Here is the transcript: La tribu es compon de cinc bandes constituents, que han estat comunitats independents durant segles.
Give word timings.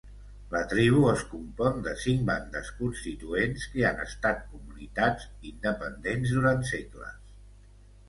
La 0.53 0.61
tribu 0.69 1.03
es 1.11 1.25
compon 1.33 1.77
de 1.89 1.93
cinc 2.05 2.23
bandes 2.31 2.73
constituents, 2.81 3.69
que 3.75 3.87
han 3.93 4.03
estat 4.09 4.43
comunitats 4.57 5.31
independents 5.55 6.37
durant 6.39 6.71
segles. 6.75 7.25